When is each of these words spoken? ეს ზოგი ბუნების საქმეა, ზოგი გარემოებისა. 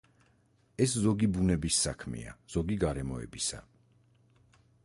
ეს 0.85 0.95
ზოგი 1.03 1.29
ბუნების 1.35 1.77
საქმეა, 1.87 2.35
ზოგი 2.57 2.81
გარემოებისა. 2.87 3.63